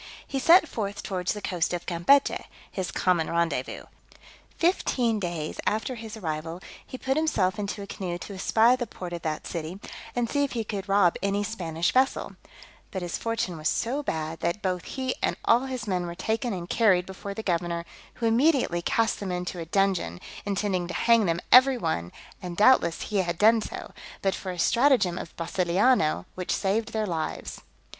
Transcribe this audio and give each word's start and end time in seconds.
He 0.25 0.39
set 0.39 0.67
forth 0.67 1.03
towards 1.03 1.33
the 1.33 1.43
coast 1.43 1.73
of 1.75 1.85
Campechy, 1.85 2.45
his 2.71 2.89
common 2.89 3.29
rendezvous: 3.29 3.83
fifteen 4.57 5.19
days 5.19 5.59
after 5.67 5.93
his 5.93 6.17
arrival, 6.17 6.59
he 6.83 6.97
put 6.97 7.15
himself 7.17 7.59
into 7.59 7.83
a 7.83 7.85
canoe 7.85 8.17
to 8.17 8.33
espy 8.33 8.75
the 8.75 8.87
port 8.87 9.13
of 9.13 9.21
that 9.21 9.45
city, 9.45 9.79
and 10.15 10.27
see 10.27 10.43
if 10.43 10.53
he 10.53 10.63
could 10.63 10.89
rob 10.89 11.17
any 11.21 11.43
Spanish 11.43 11.91
vessel; 11.91 12.35
but 12.89 13.03
his 13.03 13.19
fortune 13.19 13.57
was 13.57 13.69
so 13.69 14.01
bad, 14.01 14.39
that 14.39 14.63
both 14.63 14.85
he 14.85 15.13
and 15.21 15.37
all 15.45 15.65
his 15.67 15.85
men 15.87 16.07
were 16.07 16.15
taken 16.15 16.51
and 16.51 16.67
carried 16.67 17.05
before 17.05 17.35
the 17.35 17.43
governor, 17.43 17.85
who 18.15 18.25
immediately 18.25 18.81
cast 18.81 19.19
them 19.19 19.31
into 19.31 19.59
a 19.59 19.65
dungeon, 19.65 20.19
intending 20.47 20.87
to 20.87 20.95
hang 20.95 21.27
them 21.27 21.39
every 21.51 21.77
one; 21.77 22.11
and 22.41 22.57
doubtless 22.57 23.03
he 23.03 23.17
had 23.17 23.37
done 23.37 23.61
so, 23.61 23.93
but 24.23 24.33
for 24.33 24.51
a 24.51 24.57
stratagem 24.57 25.19
of 25.19 25.37
Brasiliano, 25.37 26.25
which 26.33 26.51
saved 26.55 26.91
their 26.91 27.05
lives. 27.05 27.61